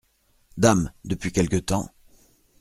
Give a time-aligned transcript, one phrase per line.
[0.57, 0.91] Dame!
[1.05, 1.93] depuis quelque temps!…